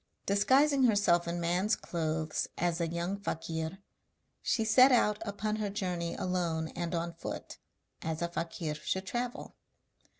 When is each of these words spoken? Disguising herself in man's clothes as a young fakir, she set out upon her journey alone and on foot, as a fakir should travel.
Disguising 0.25 0.85
herself 0.85 1.27
in 1.27 1.39
man's 1.39 1.75
clothes 1.75 2.47
as 2.57 2.81
a 2.81 2.87
young 2.87 3.19
fakir, 3.19 3.77
she 4.41 4.65
set 4.65 4.91
out 4.91 5.21
upon 5.27 5.57
her 5.57 5.69
journey 5.69 6.15
alone 6.15 6.69
and 6.69 6.95
on 6.95 7.13
foot, 7.13 7.59
as 8.01 8.23
a 8.23 8.27
fakir 8.27 8.73
should 8.73 9.05
travel. 9.05 9.53